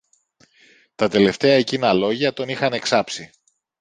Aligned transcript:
Τα 0.95 1.07
τελευταία 1.09 1.53
εκείνα 1.53 1.93
λόγια 1.93 2.33
τον 2.33 2.49
είχαν 2.49 2.73
εξάψει 2.73 3.29